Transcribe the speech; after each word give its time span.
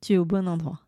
tu 0.00 0.14
es 0.14 0.18
au 0.18 0.24
bon 0.24 0.48
endroit. 0.48 0.80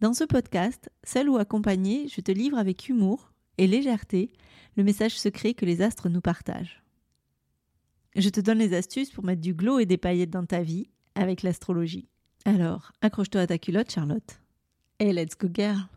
Dans 0.00 0.12
ce 0.12 0.24
podcast, 0.24 0.90
seul 1.04 1.28
ou 1.28 1.38
accompagné, 1.38 2.08
je 2.08 2.20
te 2.20 2.30
livre 2.30 2.58
avec 2.58 2.88
humour 2.88 3.32
et 3.58 3.66
légèreté 3.66 4.30
le 4.76 4.84
message 4.84 5.18
secret 5.18 5.54
que 5.54 5.64
les 5.64 5.80
astres 5.80 6.08
nous 6.08 6.20
partagent. 6.20 6.82
Je 8.14 8.28
te 8.28 8.40
donne 8.40 8.58
les 8.58 8.74
astuces 8.74 9.10
pour 9.10 9.24
mettre 9.24 9.40
du 9.40 9.54
glow 9.54 9.78
et 9.78 9.86
des 9.86 9.96
paillettes 9.96 10.30
dans 10.30 10.44
ta 10.44 10.62
vie 10.62 10.88
avec 11.14 11.42
l'astrologie. 11.42 12.08
Alors, 12.44 12.92
accroche-toi 13.00 13.40
à 13.40 13.46
ta 13.46 13.58
culotte, 13.58 13.90
Charlotte. 13.90 14.40
Et 14.98 15.12
let's 15.12 15.36
go, 15.36 15.48
girl! 15.52 15.88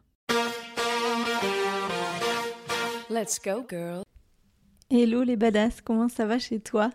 Let's 3.10 3.40
go, 3.44 3.66
girl! 3.70 4.04
Hello 4.90 5.24
les 5.24 5.36
badass, 5.36 5.82
comment 5.82 6.10
ça 6.10 6.26
va 6.26 6.40
chez 6.40 6.60
toi? 6.60 6.90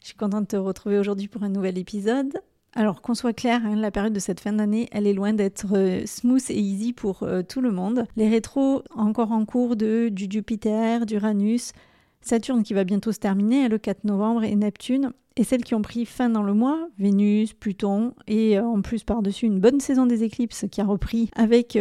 Je 0.00 0.08
suis 0.08 0.16
contente 0.16 0.42
de 0.42 0.48
te 0.48 0.56
retrouver 0.56 0.98
aujourd'hui 0.98 1.28
pour 1.28 1.42
un 1.42 1.48
nouvel 1.48 1.78
épisode. 1.78 2.40
Alors 2.74 3.02
qu'on 3.02 3.14
soit 3.14 3.34
clair, 3.34 3.60
hein, 3.64 3.76
la 3.76 3.90
période 3.90 4.14
de 4.14 4.18
cette 4.18 4.40
fin 4.40 4.54
d'année, 4.54 4.88
elle 4.92 5.06
est 5.06 5.12
loin 5.12 5.34
d'être 5.34 5.66
euh, 5.76 6.06
smooth 6.06 6.50
et 6.50 6.58
easy 6.58 6.94
pour 6.94 7.22
euh, 7.22 7.42
tout 7.42 7.60
le 7.60 7.70
monde. 7.70 8.06
Les 8.16 8.28
rétros 8.28 8.82
encore 8.94 9.32
en 9.32 9.44
cours 9.44 9.76
de 9.76 10.08
du 10.08 10.26
Jupiter, 10.30 11.04
d'Uranus, 11.04 11.72
Saturne 12.22 12.62
qui 12.62 12.72
va 12.72 12.84
bientôt 12.84 13.12
se 13.12 13.18
terminer 13.18 13.64
hein, 13.64 13.68
le 13.68 13.76
4 13.76 14.04
novembre 14.04 14.44
et 14.44 14.56
Neptune. 14.56 15.12
Et 15.36 15.44
celles 15.44 15.64
qui 15.64 15.74
ont 15.74 15.82
pris 15.82 16.06
fin 16.06 16.28
dans 16.28 16.42
le 16.42 16.52
mois, 16.52 16.88
Vénus, 16.98 17.54
Pluton, 17.54 18.14
et 18.26 18.58
euh, 18.58 18.64
en 18.64 18.80
plus 18.80 19.04
par-dessus 19.04 19.46
une 19.46 19.60
bonne 19.60 19.80
saison 19.80 20.06
des 20.06 20.24
éclipses 20.24 20.66
qui 20.70 20.80
a 20.80 20.84
repris 20.84 21.30
avec 21.36 21.78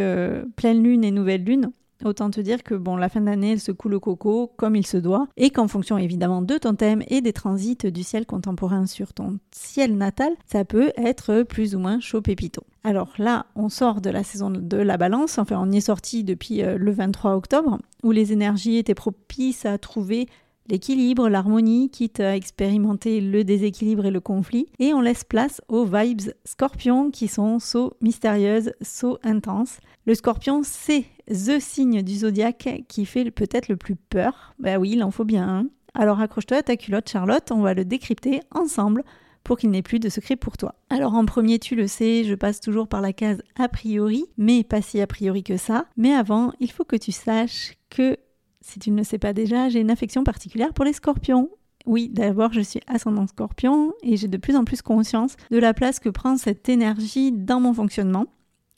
pleine 0.56 0.84
lune 0.84 1.04
et 1.04 1.12
nouvelle 1.12 1.44
lune. 1.44 1.72
Autant 2.04 2.30
te 2.30 2.42
dire 2.42 2.64
que 2.64 2.76
bon, 2.76 2.96
la 2.96 3.10
fin 3.10 3.22
d'année, 3.22 3.54
elle 3.54 3.60
se 3.60 3.72
coule 3.72 3.96
au 3.96 4.00
coco 4.00 4.52
comme 4.58 4.76
il 4.76 4.86
se 4.86 4.98
doit, 4.98 5.28
et 5.38 5.50
qu'en 5.50 5.68
fonction 5.68 5.98
évidemment 5.98 6.42
de 6.42 6.58
ton 6.58 6.76
thème 6.76 7.04
et 7.08 7.22
des 7.22 7.34
transits 7.34 7.92
du 7.92 8.04
ciel 8.04 8.26
contemporain 8.26 8.86
sur 8.86 9.14
ton 9.14 9.40
ciel 9.52 9.98
natal, 9.98 10.34
ça 10.46 10.66
peut 10.66 10.92
être 10.98 11.44
plus 11.44 11.76
ou 11.76 11.80
moins 11.80 12.00
chaud 12.00 12.22
pépito. 12.22 12.64
Alors 12.84 13.14
là, 13.20 13.46
on 13.56 13.70
sort 13.70 14.02
de 14.02 14.10
la 14.10 14.24
saison 14.24 14.50
de 14.50 14.78
la 14.78 14.98
balance, 14.98 15.38
enfin 15.38 15.58
on 15.62 15.72
y 15.72 15.78
est 15.78 15.82
sorti 15.82 16.24
depuis 16.24 16.64
euh, 16.64 16.78
le 16.78 16.92
23 16.92 17.36
octobre, 17.36 17.78
où 18.04 18.12
les 18.12 18.34
énergies 18.34 18.78
étaient 18.78 18.96
propices 18.96 19.66
à 19.66 19.78
trouver 19.78 20.28
l'équilibre, 20.72 21.28
l'harmonie, 21.28 21.90
quitte 21.90 22.22
à 22.22 22.36
expérimenter 22.36 23.20
le 23.20 23.44
déséquilibre 23.44 24.06
et 24.06 24.12
le 24.12 24.22
conflit. 24.22 24.68
Et 24.80 24.94
on 24.94 25.02
laisse 25.02 25.26
place 25.26 25.62
aux 25.68 25.84
vibes 25.84 26.32
scorpions 26.46 27.12
qui 27.12 27.28
sont 27.28 27.60
so 27.60 27.94
mystérieuses, 28.02 28.72
so 28.82 29.20
intenses. 29.22 29.80
Le 30.06 30.16
scorpion, 30.16 30.62
c'est 30.64 31.04
the 31.28 31.60
signe 31.60 32.02
du 32.02 32.16
zodiaque 32.16 32.84
qui 32.88 33.06
fait 33.06 33.30
peut-être 33.32 33.68
le 33.68 33.76
plus 33.76 33.96
peur. 33.96 34.56
Bah 34.60 34.78
oui, 34.78 34.92
il 34.94 35.04
en 35.04 35.12
faut 35.12 35.26
bien 35.26 35.48
un. 35.48 35.68
Alors 35.94 36.22
accroche-toi 36.22 36.58
à 36.58 36.64
ta 36.64 36.78
culotte, 36.78 37.10
Charlotte, 37.10 37.52
on 37.52 37.60
va 37.60 37.74
le 37.74 37.84
décrypter 37.84 38.40
ensemble 38.52 39.04
pour 39.44 39.58
qu'il 39.58 39.72
n'ait 39.72 39.82
plus 39.82 40.00
de 40.00 40.08
secret 40.08 40.38
pour 40.38 40.56
toi. 40.56 40.76
Alors 40.90 41.16
en 41.16 41.26
premier, 41.26 41.60
tu 41.60 41.76
le 41.76 41.88
sais, 41.88 42.24
je 42.24 42.36
passe 42.36 42.62
toujours 42.62 42.88
par 42.88 43.02
la 43.02 43.12
case 43.12 43.42
a 43.60 43.68
priori, 43.68 44.26
mais 44.38 44.64
pas 44.64 44.82
si 44.82 45.02
a 45.02 45.08
priori 45.08 45.44
que 45.44 45.58
ça. 45.58 45.86
Mais 45.98 46.14
avant, 46.14 46.54
il 46.62 46.72
faut 46.72 46.86
que 46.86 46.96
tu 46.96 47.12
saches 47.12 47.74
que 47.90 48.16
si 48.62 48.80
tu 48.80 48.92
ne 48.92 48.98
le 48.98 49.04
sais 49.04 49.18
pas 49.18 49.34
déjà, 49.34 49.70
j'ai 49.70 49.80
une 49.80 49.92
affection 49.92 50.24
particulière 50.24 50.74
pour 50.74 50.86
les 50.86 50.94
scorpions. 50.94 51.50
Oui, 51.86 52.10
d'abord, 52.10 52.54
je 52.54 52.62
suis 52.62 52.80
ascendant 52.88 53.26
scorpion 53.28 53.94
et 54.04 54.16
j'ai 54.18 54.28
de 54.28 54.38
plus 54.38 54.56
en 54.56 54.64
plus 54.64 54.82
conscience 54.82 55.36
de 55.50 55.58
la 55.58 55.74
place 55.74 56.00
que 56.00 56.10
prend 56.10 56.38
cette 56.38 56.70
énergie 56.70 57.32
dans 57.32 57.60
mon 57.60 57.74
fonctionnement. 57.74 58.28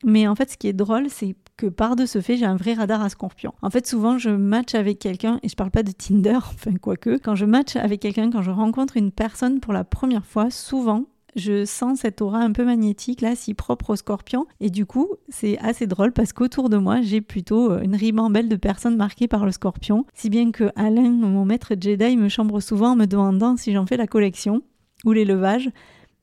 Mais 0.05 0.27
en 0.27 0.35
fait, 0.35 0.51
ce 0.51 0.57
qui 0.57 0.67
est 0.67 0.73
drôle, 0.73 1.09
c'est 1.09 1.35
que 1.55 1.67
par 1.67 1.95
de 1.95 2.05
ce 2.05 2.19
fait, 2.19 2.38
j'ai 2.38 2.45
un 2.45 2.55
vrai 2.55 2.73
radar 2.73 3.01
à 3.01 3.09
scorpion. 3.09 3.53
En 3.61 3.69
fait, 3.69 3.88
souvent, 3.88 4.17
je 4.17 4.29
match 4.29 4.75
avec 4.75 4.99
quelqu'un, 4.99 5.39
et 5.43 5.49
je 5.49 5.55
parle 5.55 5.72
pas 5.72 5.83
de 5.83 5.91
Tinder, 5.91 6.35
enfin, 6.38 6.75
quoique, 6.75 7.17
quand 7.17 7.35
je 7.35 7.45
match 7.45 7.75
avec 7.75 8.01
quelqu'un, 8.01 8.29
quand 8.29 8.41
je 8.41 8.51
rencontre 8.51 8.97
une 8.97 9.11
personne 9.11 9.59
pour 9.59 9.73
la 9.73 9.83
première 9.83 10.25
fois, 10.25 10.49
souvent, 10.49 11.05
je 11.35 11.66
sens 11.66 11.99
cette 11.99 12.21
aura 12.21 12.39
un 12.39 12.51
peu 12.51 12.63
magnétique 12.63 13.21
là, 13.21 13.35
si 13.35 13.53
propre 13.53 13.91
au 13.91 13.95
scorpion. 13.95 14.45
Et 14.59 14.69
du 14.69 14.85
coup, 14.85 15.09
c'est 15.29 15.57
assez 15.59 15.88
drôle 15.88 16.11
parce 16.11 16.33
qu'autour 16.33 16.69
de 16.69 16.77
moi, 16.77 17.01
j'ai 17.01 17.21
plutôt 17.21 17.71
euh, 17.71 17.81
une 17.81 17.95
ribambelle 17.95 18.49
de 18.49 18.55
personnes 18.55 18.97
marquées 18.97 19.27
par 19.27 19.45
le 19.45 19.51
scorpion. 19.51 20.05
Si 20.13 20.29
bien 20.29 20.51
que 20.51 20.72
Alain, 20.75 21.09
mon 21.09 21.45
maître 21.45 21.73
Jedi, 21.79 22.17
me 22.17 22.29
chambre 22.29 22.59
souvent 22.59 22.91
en 22.91 22.95
me 22.95 23.05
demandant 23.05 23.57
si 23.57 23.73
j'en 23.73 23.85
fais 23.85 23.97
la 23.97 24.07
collection 24.07 24.61
ou 25.05 25.11
l'élevage. 25.11 25.69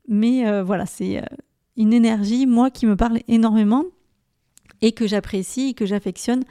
Mais 0.08 0.46
euh, 0.46 0.62
voilà, 0.62 0.86
c'est 0.86 1.18
euh, 1.18 1.26
une 1.76 1.92
énergie, 1.92 2.46
moi, 2.46 2.70
qui 2.70 2.86
me 2.86 2.96
parle 2.96 3.20
énormément 3.28 3.84
et 4.82 4.92
que 4.92 5.06
j'apprécie 5.06 5.70
et 5.70 5.74
que 5.74 5.86
j'affectionne 5.86 6.44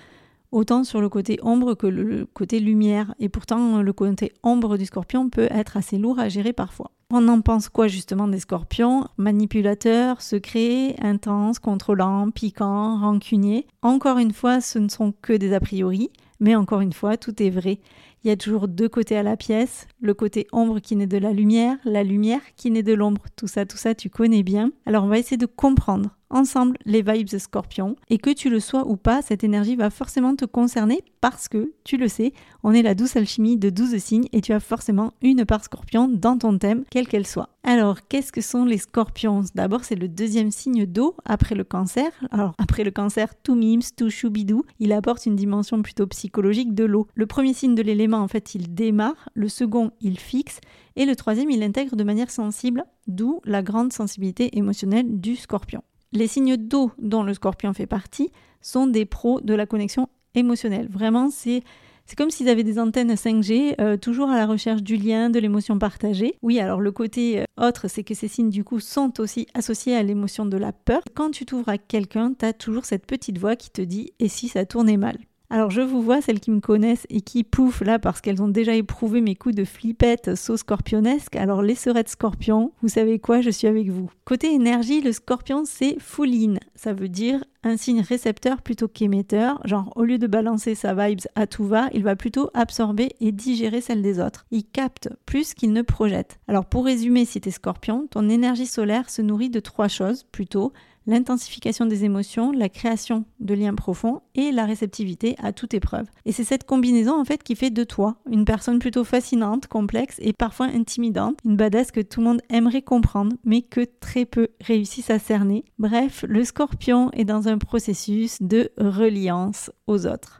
autant 0.51 0.83
sur 0.83 0.99
le 0.99 1.09
côté 1.09 1.39
ombre 1.43 1.75
que 1.75 1.87
le 1.87 2.25
côté 2.25 2.59
lumière. 2.59 3.15
Et 3.19 3.29
pourtant, 3.29 3.81
le 3.81 3.93
côté 3.93 4.33
ombre 4.43 4.77
du 4.77 4.85
scorpion 4.85 5.29
peut 5.29 5.47
être 5.49 5.77
assez 5.77 5.97
lourd 5.97 6.19
à 6.19 6.27
gérer 6.29 6.53
parfois. 6.53 6.91
On 7.11 7.27
en 7.27 7.41
pense 7.41 7.69
quoi 7.69 7.87
justement 7.87 8.27
des 8.27 8.39
scorpions? 8.39 9.07
Manipulateurs, 9.17 10.21
secrets, 10.21 10.95
intenses, 11.01 11.57
contrôlants, 11.57 12.29
piquants, 12.29 12.99
rancuniers. 12.99 13.65
Encore 13.81 14.19
une 14.19 14.31
fois, 14.31 14.61
ce 14.61 14.77
ne 14.77 14.89
sont 14.89 15.11
que 15.23 15.33
des 15.33 15.55
a 15.55 15.59
priori, 15.59 16.11
mais 16.39 16.55
encore 16.55 16.81
une 16.81 16.93
fois, 16.93 17.17
tout 17.17 17.41
est 17.41 17.49
vrai. 17.49 17.79
Il 18.23 18.27
y 18.27 18.31
a 18.31 18.37
toujours 18.37 18.67
deux 18.67 18.89
côtés 18.89 19.17
à 19.17 19.23
la 19.23 19.37
pièce, 19.37 19.87
le 19.99 20.13
côté 20.13 20.45
ombre 20.51 20.79
qui 20.79 20.95
naît 20.95 21.07
de 21.07 21.17
la 21.17 21.33
lumière, 21.33 21.77
la 21.83 22.03
lumière 22.03 22.41
qui 22.55 22.69
naît 22.69 22.83
de 22.83 22.93
l'ombre. 22.93 23.23
Tout 23.35 23.47
ça, 23.47 23.65
tout 23.65 23.77
ça, 23.77 23.95
tu 23.95 24.11
connais 24.11 24.43
bien. 24.43 24.71
Alors 24.85 25.03
on 25.03 25.07
va 25.07 25.17
essayer 25.17 25.37
de 25.37 25.47
comprendre 25.47 26.11
ensemble 26.29 26.77
les 26.85 27.01
vibes 27.01 27.37
scorpions. 27.37 27.95
Et 28.09 28.17
que 28.17 28.29
tu 28.29 28.49
le 28.49 28.59
sois 28.59 28.87
ou 28.87 28.97
pas, 28.97 29.21
cette 29.21 29.43
énergie 29.43 29.75
va 29.75 29.89
forcément 29.89 30.35
te 30.35 30.45
concerner 30.45 31.03
parce 31.21 31.47
que, 31.47 31.73
tu 31.83 31.97
le 31.97 32.07
sais, 32.07 32.33
on 32.63 32.73
est 32.73 32.81
la 32.81 32.95
douce 32.95 33.15
alchimie 33.15 33.57
de 33.57 33.69
12 33.69 33.97
signes 33.97 34.27
et 34.31 34.41
tu 34.41 34.53
as 34.53 34.59
forcément 34.59 35.13
une 35.21 35.45
part 35.45 35.63
scorpion 35.63 36.07
dans 36.07 36.37
ton 36.37 36.57
thème, 36.57 36.85
quelle 36.89 37.07
qu'elle 37.07 37.27
soit. 37.27 37.49
Alors, 37.63 38.07
qu'est-ce 38.07 38.31
que 38.31 38.41
sont 38.41 38.63
les 38.63 38.77
scorpions? 38.77 39.43
D'abord, 39.53 39.83
c'est 39.83 39.95
le 39.95 40.07
deuxième 40.07 40.51
signe 40.51 40.85
d'eau 40.85 41.15
après 41.25 41.55
le 41.55 41.63
cancer. 41.63 42.09
Alors, 42.31 42.53
après 42.57 42.83
le 42.83 42.91
cancer, 42.91 43.35
tout 43.43 43.55
mimes, 43.55 43.81
tout 43.97 44.09
choubidou, 44.09 44.63
il 44.79 44.93
apporte 44.93 45.25
une 45.25 45.35
dimension 45.35 45.81
plutôt 45.81 46.07
psychologique 46.07 46.73
de 46.73 46.85
l'eau. 46.85 47.07
Le 47.15 47.27
premier 47.27 47.53
signe 47.53 47.75
de 47.75 47.81
l'élément, 47.81 48.19
en 48.19 48.27
fait, 48.27 48.55
il 48.55 48.73
démarre, 48.73 49.29
le 49.33 49.49
second, 49.49 49.91
il 49.99 50.17
fixe, 50.19 50.61
et 50.95 51.05
le 51.05 51.15
troisième, 51.15 51.49
il 51.49 51.63
intègre 51.63 51.95
de 51.95 52.03
manière 52.03 52.31
sensible, 52.31 52.83
d'où 53.07 53.41
la 53.43 53.61
grande 53.61 53.93
sensibilité 53.93 54.57
émotionnelle 54.57 55.19
du 55.19 55.35
scorpion. 55.35 55.83
Les 56.11 56.27
signes 56.27 56.57
d'eau 56.57 56.91
dont 56.97 57.23
le 57.23 57.33
scorpion 57.33 57.73
fait 57.73 57.85
partie 57.85 58.31
sont 58.61 58.87
des 58.87 59.05
pros 59.05 59.41
de 59.41 59.53
la 59.53 59.65
connexion 59.65 60.09
émotionnelle. 60.35 60.87
Vraiment, 60.89 61.29
c'est 61.29 61.63
c'est 62.09 62.15
comme 62.15 62.31
s'ils 62.31 62.49
avaient 62.49 62.63
des 62.63 62.79
antennes 62.79 63.13
5G, 63.13 63.75
euh, 63.79 63.95
toujours 63.95 64.31
à 64.31 64.35
la 64.35 64.47
recherche 64.47 64.81
du 64.81 64.95
lien, 64.95 65.29
de 65.29 65.37
l'émotion 65.37 65.77
partagée. 65.77 66.33
Oui, 66.41 66.59
alors 66.59 66.81
le 66.81 66.91
côté 66.91 67.41
euh, 67.41 67.43
autre, 67.67 67.87
c'est 67.87 68.03
que 68.03 68.15
ces 68.15 68.27
signes 68.27 68.49
du 68.49 68.63
coup 68.63 68.79
sont 68.79 69.19
aussi 69.19 69.45
associés 69.53 69.95
à 69.95 70.01
l'émotion 70.01 70.47
de 70.47 70.57
la 70.57 70.71
peur. 70.71 71.03
Quand 71.13 71.29
tu 71.29 71.45
t'ouvres 71.45 71.69
à 71.69 71.77
quelqu'un, 71.77 72.33
tu 72.33 72.45
as 72.45 72.53
toujours 72.53 72.85
cette 72.85 73.05
petite 73.05 73.37
voix 73.37 73.55
qui 73.55 73.69
te 73.69 73.83
dit 73.83 74.11
et 74.17 74.27
si 74.27 74.47
ça 74.47 74.65
tournait 74.65 74.97
mal? 74.97 75.19
Alors 75.51 75.71
je 75.71 75.81
vous 75.81 76.01
vois, 76.01 76.21
celles 76.21 76.39
qui 76.39 76.51
me 76.51 76.59
connaissent 76.59 77.07
et 77.09 77.21
qui 77.21 77.43
pouffent 77.43 77.81
là 77.81 77.97
parce 77.97 78.21
qu'elles 78.21 78.43
ont 78.43 78.49
déjà 78.49 78.75
éprouvé 78.75 79.19
mes 79.19 79.33
coups 79.33 79.55
de 79.55 79.63
flippette 79.63 80.35
sauce 80.35 80.59
scorpionesque. 80.59 81.35
Alors 81.35 81.63
les 81.63 81.73
de 81.73 82.07
scorpion, 82.07 82.71
vous 82.83 82.87
savez 82.87 83.17
quoi, 83.17 83.41
je 83.41 83.49
suis 83.49 83.67
avec 83.67 83.89
vous. 83.89 84.11
Côté 84.25 84.53
énergie, 84.53 85.01
le 85.01 85.11
scorpion 85.11 85.63
c'est 85.65 85.97
full 85.99 86.29
Ça 86.75 86.93
veut 86.93 87.09
dire 87.09 87.43
un 87.63 87.77
signe 87.77 88.01
récepteur 88.01 88.61
plutôt 88.61 88.87
qu'émetteur. 88.87 89.59
Genre 89.65 89.91
au 89.95 90.03
lieu 90.03 90.19
de 90.19 90.27
balancer 90.27 90.75
sa 90.75 90.93
vibes 90.93 91.21
à 91.33 91.47
tout 91.47 91.65
va, 91.65 91.89
il 91.93 92.03
va 92.03 92.15
plutôt 92.15 92.51
absorber 92.53 93.13
et 93.19 93.31
digérer 93.31 93.81
celle 93.81 94.03
des 94.03 94.19
autres. 94.19 94.45
Il 94.51 94.65
capte 94.65 95.09
plus 95.25 95.55
qu'il 95.55 95.73
ne 95.73 95.81
projette. 95.81 96.39
Alors 96.47 96.65
pour 96.65 96.85
résumer 96.85 97.25
si 97.25 97.41
t'es 97.41 97.49
scorpion, 97.49 98.07
ton 98.11 98.29
énergie 98.29 98.67
solaire 98.67 99.09
se 99.09 99.23
nourrit 99.23 99.49
de 99.49 99.59
trois 99.59 99.87
choses 99.87 100.25
plutôt 100.31 100.73
l'intensification 101.09 101.85
des 101.85 102.05
émotions, 102.05 102.51
la 102.51 102.69
création 102.69 103.25
de 103.39 103.53
liens 103.53 103.73
profonds 103.73 104.21
et 104.35 104.51
la 104.51 104.65
réceptivité 104.65 105.35
à 105.39 105.51
toute 105.51 105.73
épreuve. 105.73 106.05
Et 106.25 106.31
c'est 106.31 106.43
cette 106.43 106.65
combinaison 106.65 107.19
en 107.19 107.25
fait 107.25 107.43
qui 107.43 107.55
fait 107.55 107.71
de 107.71 107.83
toi 107.83 108.17
une 108.29 108.45
personne 108.45 108.79
plutôt 108.79 109.03
fascinante, 109.03 109.67
complexe 109.67 110.17
et 110.19 110.33
parfois 110.33 110.67
intimidante, 110.67 111.39
une 111.43 111.57
badass 111.57 111.91
que 111.91 111.99
tout 111.99 112.21
le 112.21 112.27
monde 112.27 112.41
aimerait 112.49 112.83
comprendre 112.83 113.35
mais 113.43 113.61
que 113.61 113.81
très 113.99 114.25
peu 114.25 114.49
réussissent 114.61 115.09
à 115.09 115.19
cerner. 115.19 115.65
Bref, 115.79 116.23
le 116.27 116.43
scorpion 116.43 117.11
est 117.13 117.25
dans 117.25 117.47
un 117.47 117.57
processus 117.57 118.37
de 118.41 118.71
reliance 118.77 119.71
aux 119.87 120.05
autres. 120.05 120.38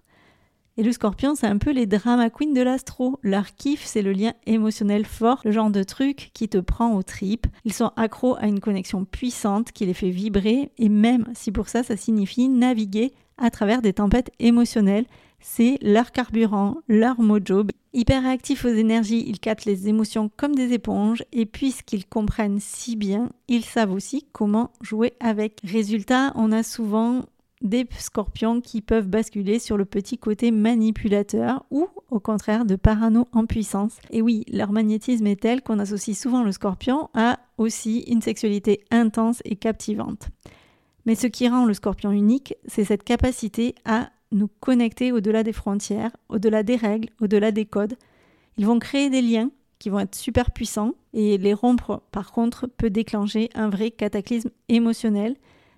Et 0.80 0.84
le 0.84 0.94
scorpion, 0.94 1.36
c'est 1.36 1.46
un 1.46 1.58
peu 1.58 1.72
les 1.72 1.88
drama 1.88 2.30
queens 2.30 2.54
de 2.54 2.62
l'astro. 2.62 3.20
Leur 3.22 3.54
kiff, 3.54 3.84
c'est 3.84 4.02
le 4.02 4.14
lien 4.14 4.32
émotionnel 4.46 5.06
fort, 5.06 5.42
le 5.44 5.52
genre 5.52 5.72
de 5.72 5.84
truc 5.84 6.32
qui 6.34 6.48
te 6.48 6.58
prend 6.58 6.96
aux 6.96 7.04
tripes. 7.04 7.48
Ils 7.66 7.74
sont 7.74 7.92
accros 7.98 8.38
à 8.38 8.48
une 8.48 8.62
connexion 8.62 9.04
puissante 9.04 9.74
qui 9.74 9.86
les 9.86 9.94
fait 9.94 10.10
vibrer, 10.10 10.72
et 10.78 10.88
même 10.88 11.26
si 11.34 11.52
pour 11.52 11.68
ça, 11.68 11.84
ça 11.84 11.98
signifie 11.98 12.48
naviguer 12.48 13.12
à 13.38 13.50
travers 13.50 13.82
des 13.82 13.92
tempêtes 13.92 14.32
émotionnelles, 14.40 15.04
c'est 15.42 15.80
leur 15.82 16.14
carburant, 16.14 16.78
leur 16.88 17.20
mojo. 17.20 17.66
Hyper 17.92 18.24
réactifs 18.24 18.64
aux 18.64 18.70
énergies, 18.70 19.26
ils 19.28 19.42
captent 19.42 19.66
les 19.66 19.90
émotions 19.90 20.32
comme 20.38 20.56
des 20.56 20.72
éponges 20.72 21.26
et 21.34 21.46
puisqu'ils 21.46 22.06
comprennent 22.06 22.60
si 22.62 22.96
bien, 22.96 23.32
ils 23.50 23.66
savent 23.66 23.92
aussi 23.92 24.28
comment 24.32 24.72
jouer 24.80 25.12
avec. 25.20 25.60
Résultat, 25.66 26.32
on 26.36 26.54
a 26.54 26.64
souvent 26.64 27.26
des 27.62 27.86
scorpions 27.98 28.62
qui 28.62 28.82
peuvent 28.82 29.08
basculer 29.08 29.60
sur 29.60 29.78
le 29.78 29.86
petit 29.86 30.18
côté 30.18 30.52
manipulateur 30.52 31.66
ou 31.72 31.88
au 32.10 32.20
contraire 32.20 32.66
de 32.66 32.76
parano 32.76 33.28
en 33.34 33.46
puissance. 33.46 33.98
Et 34.12 34.22
oui, 34.22 34.46
leur 34.52 34.72
magnétisme 34.72 35.28
est 35.28 35.42
tel 35.42 35.62
qu'on 35.62 35.80
associe 35.80 36.18
souvent 36.18 36.44
le 36.44 36.52
scorpion 36.52 37.10
à 37.14 37.40
aussi 37.58 38.00
une 38.08 38.22
sexualité 38.22 38.86
intense 38.92 39.42
et 39.44 39.56
captivante. 39.56 40.30
Mais 41.06 41.16
ce 41.16 41.28
qui 41.28 41.50
rend 41.50 41.66
le 41.66 41.74
scorpion 41.74 42.12
unique, 42.12 42.56
c'est 42.66 42.86
cette 42.86 43.04
capacité 43.04 43.76
à 43.84 44.10
nous 44.32 44.50
connecter 44.60 45.12
au-delà 45.12 45.44
des 45.44 45.54
frontières, 45.54 46.12
au-delà 46.30 46.64
des 46.64 46.76
règles, 46.76 47.10
au-delà 47.20 47.52
des 47.52 47.66
codes. 47.66 47.96
Ils 48.58 48.66
vont 48.66 48.80
créer 48.80 49.10
des 49.10 49.22
liens 49.22 49.50
qui 49.80 49.90
vont 49.90 50.00
être 50.00 50.16
super 50.16 50.52
puissants 50.52 50.94
et 51.14 51.38
les 51.38 51.54
rompre 51.54 52.04
par 52.12 52.32
contre 52.32 52.68
peut 52.68 52.90
déclencher 52.90 53.50
un 53.56 53.70
vrai 53.70 53.92
cataclysme 53.92 54.52
émotionnel. 54.68 55.36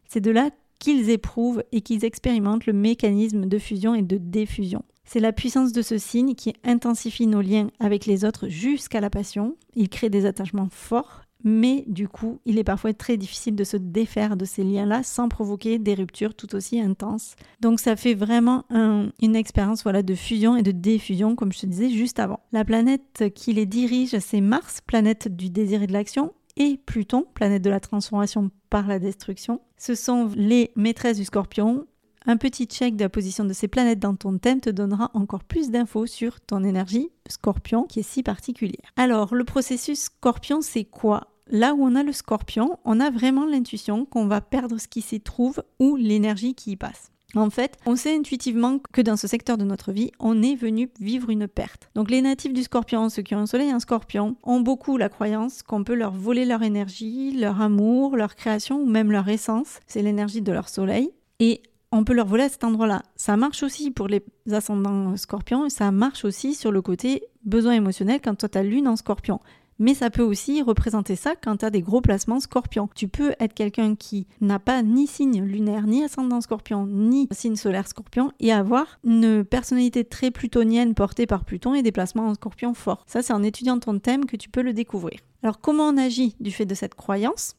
C'est 0.08 0.22
de 0.22 0.32
là 0.32 0.50
qu'ils 0.82 1.12
éprouvent 1.12 1.64
et 1.72 1.82
qu'ils 1.82 2.04
expérimentent 2.04 2.66
le 2.66 2.74
mécanisme 2.74 3.46
de 3.46 3.58
fusion 3.60 3.94
et 3.94 4.02
de 4.02 4.18
diffusion. 4.18 4.84
C'est 5.06 5.20
la 5.20 5.32
puissance 5.32 5.72
de 5.72 5.82
ce 5.82 5.98
signe 5.98 6.34
qui 6.36 6.54
intensifie 6.64 7.28
nos 7.28 7.42
liens 7.42 7.70
avec 7.80 8.06
les 8.06 8.26
autres 8.26 8.48
jusqu'à 8.50 9.00
la 9.00 9.10
passion. 9.10 9.56
Il 9.76 9.90
crée 9.90 10.10
des 10.10 10.26
attachements 10.26 10.70
forts, 10.72 11.22
mais 11.44 11.84
du 11.88 12.08
coup, 12.08 12.40
il 12.46 12.58
est 12.58 12.64
parfois 12.64 12.94
très 12.94 13.18
difficile 13.18 13.56
de 13.56 13.64
se 13.64 13.78
défaire 13.78 14.38
de 14.38 14.46
ces 14.46 14.64
liens-là 14.64 15.04
sans 15.04 15.28
provoquer 15.28 15.80
des 15.80 15.94
ruptures 15.94 16.34
tout 16.34 16.56
aussi 16.56 16.80
intenses. 16.80 17.36
Donc 17.60 17.80
ça 17.80 17.96
fait 17.96 18.14
vraiment 18.14 18.64
une 18.72 19.36
expérience 19.36 19.84
voilà, 19.84 20.02
de 20.02 20.16
fusion 20.16 20.56
et 20.56 20.64
de 20.64 20.72
diffusion, 20.72 21.36
comme 21.36 21.52
je 21.52 21.60
te 21.60 21.66
disais 21.68 21.90
juste 21.90 22.20
avant. 22.20 22.40
La 22.52 22.66
planète 22.66 23.26
qui 23.36 23.54
les 23.54 23.66
dirige, 23.66 24.18
c'est 24.18 24.42
Mars, 24.42 24.82
planète 24.82 25.36
du 25.36 25.50
désir 25.50 25.84
et 25.84 25.88
de 25.88 25.94
l'action, 25.94 26.34
et 26.58 26.78
Pluton, 26.78 27.26
planète 27.34 27.62
de 27.62 27.70
la 27.70 27.80
transformation 27.80 28.52
par 28.70 28.88
la 28.88 29.00
destruction. 29.00 29.62
Ce 29.78 29.96
sont 29.96 30.30
les 30.36 30.72
maîtresses 30.76 31.18
du 31.18 31.26
scorpion. 31.26 31.86
Un 32.26 32.38
petit 32.38 32.66
check 32.66 32.96
de 32.96 33.04
la 33.04 33.10
position 33.10 33.46
de 33.46 33.54
ces 33.54 33.68
planètes 33.68 34.00
dans 34.00 34.16
ton 34.16 34.38
thème 34.38 34.62
te 34.62 34.70
donnera 34.70 35.10
encore 35.14 35.44
plus 35.44 35.72
d'infos 35.72 36.06
sur 36.06 36.40
ton 36.40 36.64
énergie 36.64 37.10
scorpion 37.28 37.84
qui 37.84 38.00
est 38.00 38.04
si 38.04 38.22
particulière. 38.22 38.92
Alors, 38.96 39.34
le 39.34 39.44
processus 39.44 40.04
scorpion, 40.04 40.62
c'est 40.62 40.86
quoi? 40.86 41.28
Là 41.48 41.74
où 41.74 41.84
on 41.84 41.96
a 41.96 42.04
le 42.04 42.14
scorpion, 42.14 42.78
on 42.86 43.00
a 43.00 43.10
vraiment 43.10 43.46
l'intuition 43.46 44.06
qu'on 44.06 44.28
va 44.28 44.40
perdre 44.40 44.80
ce 44.80 44.88
qui 44.88 45.02
s'y 45.02 45.20
trouve 45.20 45.64
ou 45.80 45.96
l'énergie 45.96 46.54
qui 46.54 46.72
y 46.72 46.76
passe. 46.76 47.12
En 47.36 47.50
fait, 47.50 47.78
on 47.86 47.96
sait 47.96 48.16
intuitivement 48.16 48.80
que 48.92 49.02
dans 49.02 49.16
ce 49.16 49.28
secteur 49.28 49.58
de 49.58 49.64
notre 49.64 49.92
vie, 49.92 50.12
on 50.20 50.42
est 50.44 50.56
venu 50.56 50.90
vivre 51.00 51.30
une 51.30 51.48
perte. 51.48 51.90
Donc 51.96 52.12
les 52.12 52.22
natifs 52.22 52.54
du 52.54 52.64
scorpion, 52.64 53.10
ceux 53.10 53.22
qui 53.22 53.36
ont 53.36 53.40
un 53.40 53.46
soleil 53.46 53.70
et 53.70 53.74
un 53.74 53.80
scorpion, 53.80 54.36
ont 54.44 54.60
beaucoup 54.60 54.98
la 54.98 55.10
croyance 55.10 55.64
qu'on 55.64 55.84
peut 55.84 55.96
leur 55.96 56.12
voler 56.12 56.46
leur 56.46 56.64
énergie, 56.64 57.38
leur 57.38 57.62
amour, 57.62 58.16
leur 58.18 58.36
création 58.36 58.82
ou 58.82 58.86
même 58.86 59.12
leur 59.12 59.30
essence. 59.30 59.80
C'est 59.88 60.02
l'énergie 60.02 60.42
de 60.42 60.52
leur 60.52 60.70
soleil. 60.70 61.12
Et 61.40 61.62
on 61.92 62.04
peut 62.04 62.14
leur 62.14 62.28
voler 62.28 62.44
à 62.44 62.50
cet 62.50 62.64
endroit-là. 62.64 63.02
Ça 63.16 63.36
marche 63.36 63.64
aussi 63.64 63.92
pour 63.92 64.08
les 64.08 64.24
ascendants 64.52 65.16
scorpions 65.18 65.66
et 65.66 65.70
ça 65.70 65.92
marche 65.92 66.24
aussi 66.24 66.56
sur 66.56 66.72
le 66.72 66.82
côté 66.82 67.24
besoin 67.44 67.74
émotionnel 67.74 68.22
quand 68.24 68.36
toi 68.36 68.50
as 68.54 68.64
lune 68.64 68.88
en 68.88 68.96
scorpion 68.96 69.40
mais 69.82 69.96
ça 69.96 70.12
peut 70.12 70.22
aussi 70.22 70.62
représenter 70.62 71.16
ça 71.16 71.34
quand 71.36 71.58
tu 71.58 71.66
as 71.66 71.72
des 71.72 71.82
gros 71.82 72.02
placements 72.02 72.40
scorpion. 72.40 72.88
Tu 72.96 73.08
peux 73.08 73.34
être 73.40 73.56
quelqu'un 73.56 73.96
qui 73.96 74.28
n'a 74.40 74.60
pas 74.60 74.84
ni 74.84 75.08
signe 75.08 75.44
lunaire, 75.44 75.88
ni 75.88 76.04
ascendant 76.04 76.40
scorpion, 76.40 76.86
ni 76.86 77.28
signe 77.32 77.56
solaire 77.56 77.88
scorpion, 77.88 78.32
et 78.40 78.54
avoir 78.54 79.00
une 79.04 79.44
personnalité 79.44 80.06
très 80.06 80.30
plutonienne 80.30 80.94
portée 80.94 81.26
par 81.26 81.46
Pluton 81.46 81.74
et 81.74 81.82
des 81.82 81.92
placements 81.92 82.28
en 82.28 82.36
scorpion 82.36 82.76
forts. 82.76 83.04
Ça, 83.08 83.24
c'est 83.24 83.34
en 83.34 83.42
étudiant 83.42 83.80
ton 83.80 83.98
thème 83.98 84.26
que 84.26 84.38
tu 84.38 84.50
peux 84.50 84.62
le 84.62 84.74
découvrir. 84.74 85.20
Alors, 85.42 85.60
comment 85.60 85.86
on 85.86 85.98
agit 85.98 86.36
du 86.40 86.52
fait 86.52 86.66
de 86.66 86.76
cette 86.76 86.94
croyance? 86.94 87.56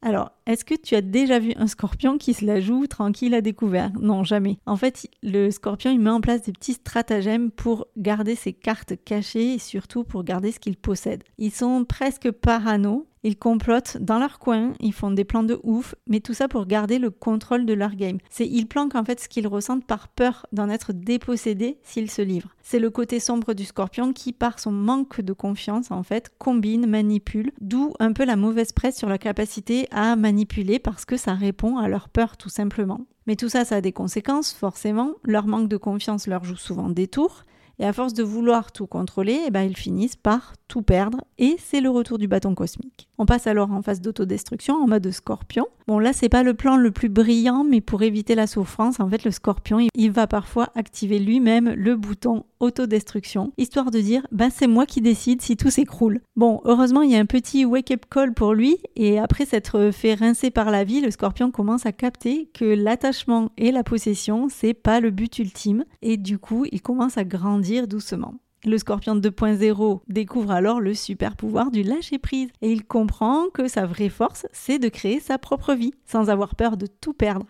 Alors, 0.00 0.30
est-ce 0.46 0.64
que 0.64 0.76
tu 0.76 0.94
as 0.94 1.00
déjà 1.00 1.40
vu 1.40 1.52
un 1.56 1.66
scorpion 1.66 2.18
qui 2.18 2.32
se 2.32 2.44
la 2.44 2.60
joue 2.60 2.86
tranquille 2.86 3.34
à 3.34 3.40
découvert? 3.40 3.90
Non, 4.00 4.22
jamais. 4.22 4.58
En 4.64 4.76
fait, 4.76 5.08
le 5.24 5.50
scorpion, 5.50 5.90
il 5.90 5.98
met 5.98 6.10
en 6.10 6.20
place 6.20 6.42
des 6.42 6.52
petits 6.52 6.74
stratagèmes 6.74 7.50
pour 7.50 7.88
garder 7.96 8.36
ses 8.36 8.52
cartes 8.52 8.94
cachées 9.04 9.54
et 9.54 9.58
surtout 9.58 10.04
pour 10.04 10.22
garder 10.22 10.52
ce 10.52 10.60
qu'il 10.60 10.76
possède. 10.76 11.24
Ils 11.36 11.50
sont 11.50 11.84
presque 11.84 12.30
parano 12.30 13.07
ils 13.22 13.36
complotent 13.36 13.96
dans 13.98 14.18
leur 14.18 14.38
coin, 14.38 14.72
ils 14.80 14.92
font 14.92 15.10
des 15.10 15.24
plans 15.24 15.42
de 15.42 15.58
ouf, 15.62 15.94
mais 16.06 16.20
tout 16.20 16.34
ça 16.34 16.48
pour 16.48 16.66
garder 16.66 16.98
le 16.98 17.10
contrôle 17.10 17.66
de 17.66 17.72
leur 17.72 17.94
game. 17.94 18.18
C'est 18.30 18.46
ils 18.46 18.66
planquent 18.66 18.94
en 18.94 19.04
fait 19.04 19.20
ce 19.20 19.28
qu'ils 19.28 19.46
ressentent 19.46 19.84
par 19.84 20.08
peur 20.08 20.46
d'en 20.52 20.68
être 20.68 20.92
dépossédés 20.92 21.78
s'ils 21.82 22.10
se 22.10 22.22
livrent. 22.22 22.54
C'est 22.62 22.78
le 22.78 22.90
côté 22.90 23.20
sombre 23.20 23.54
du 23.54 23.64
scorpion 23.64 24.12
qui, 24.12 24.32
par 24.32 24.58
son 24.58 24.72
manque 24.72 25.20
de 25.20 25.32
confiance, 25.32 25.90
en 25.90 26.02
fait, 26.02 26.30
combine, 26.38 26.86
manipule, 26.86 27.52
d'où 27.60 27.94
un 27.98 28.12
peu 28.12 28.24
la 28.24 28.36
mauvaise 28.36 28.72
presse 28.72 28.96
sur 28.96 29.08
la 29.08 29.18
capacité 29.18 29.88
à 29.90 30.16
manipuler 30.16 30.78
parce 30.78 31.04
que 31.04 31.16
ça 31.16 31.34
répond 31.34 31.78
à 31.78 31.88
leur 31.88 32.08
peur 32.08 32.36
tout 32.36 32.48
simplement. 32.48 33.06
Mais 33.26 33.36
tout 33.36 33.48
ça, 33.50 33.64
ça 33.64 33.76
a 33.76 33.80
des 33.80 33.92
conséquences, 33.92 34.52
forcément. 34.52 35.12
Leur 35.24 35.46
manque 35.46 35.68
de 35.68 35.76
confiance 35.76 36.26
leur 36.26 36.44
joue 36.44 36.56
souvent 36.56 36.88
des 36.88 37.08
tours. 37.08 37.44
Et 37.80 37.84
à 37.84 37.92
force 37.92 38.14
de 38.14 38.22
vouloir 38.22 38.72
tout 38.72 38.86
contrôler, 38.86 39.40
eh 39.46 39.50
ben, 39.50 39.62
ils 39.62 39.76
finissent 39.76 40.16
par 40.16 40.54
tout 40.66 40.82
perdre. 40.82 41.18
Et 41.38 41.56
c'est 41.58 41.80
le 41.80 41.90
retour 41.90 42.18
du 42.18 42.28
bâton 42.28 42.54
cosmique. 42.54 43.08
On 43.18 43.26
passe 43.26 43.46
alors 43.46 43.72
en 43.72 43.82
phase 43.82 44.00
d'autodestruction 44.00 44.74
en 44.74 44.86
mode 44.86 45.10
scorpion. 45.10 45.66
Bon 45.88 45.98
là 45.98 46.12
c'est 46.12 46.28
pas 46.28 46.42
le 46.42 46.54
plan 46.54 46.76
le 46.76 46.90
plus 46.90 47.08
brillant, 47.08 47.64
mais 47.64 47.80
pour 47.80 48.02
éviter 48.02 48.34
la 48.34 48.46
souffrance, 48.46 49.00
en 49.00 49.08
fait 49.08 49.24
le 49.24 49.30
scorpion 49.30 49.78
il 49.94 50.10
va 50.10 50.26
parfois 50.26 50.68
activer 50.76 51.18
lui-même 51.18 51.70
le 51.70 51.96
bouton 51.96 52.44
autodestruction, 52.60 53.52
histoire 53.56 53.90
de 53.90 54.00
dire 54.00 54.26
ben 54.30 54.50
c'est 54.54 54.66
moi 54.66 54.84
qui 54.84 55.00
décide 55.00 55.40
si 55.40 55.56
tout 55.56 55.70
s'écroule. 55.70 56.20
Bon, 56.36 56.60
heureusement 56.64 57.02
il 57.02 57.10
y 57.10 57.16
a 57.16 57.20
un 57.20 57.26
petit 57.26 57.64
wake-up 57.64 58.04
call 58.10 58.34
pour 58.34 58.52
lui, 58.52 58.76
et 58.96 59.18
après 59.18 59.46
s'être 59.46 59.90
fait 59.92 60.14
rincer 60.14 60.50
par 60.50 60.70
la 60.70 60.84
vie, 60.84 61.00
le 61.00 61.10
scorpion 61.10 61.50
commence 61.50 61.86
à 61.86 61.92
capter 61.92 62.50
que 62.52 62.64
l'attachement 62.64 63.50
et 63.56 63.72
la 63.72 63.82
possession 63.82 64.48
c'est 64.50 64.74
pas 64.74 65.00
le 65.00 65.10
but 65.10 65.38
ultime, 65.38 65.84
et 66.02 66.16
du 66.16 66.38
coup 66.38 66.66
il 66.70 66.82
commence 66.82 67.16
à 67.16 67.24
grandir 67.24 67.67
doucement. 67.86 68.34
Le 68.64 68.76
scorpion 68.76 69.14
2.0 69.14 70.00
découvre 70.08 70.50
alors 70.50 70.80
le 70.80 70.92
super 70.92 71.36
pouvoir 71.36 71.70
du 71.70 71.82
lâcher-prise 71.84 72.48
et 72.60 72.72
il 72.72 72.84
comprend 72.84 73.46
que 73.54 73.68
sa 73.68 73.86
vraie 73.86 74.08
force, 74.08 74.46
c'est 74.52 74.80
de 74.80 74.88
créer 74.88 75.20
sa 75.20 75.38
propre 75.38 75.74
vie, 75.74 75.92
sans 76.04 76.28
avoir 76.28 76.56
peur 76.56 76.76
de 76.76 76.86
tout 76.86 77.12
perdre. 77.12 77.46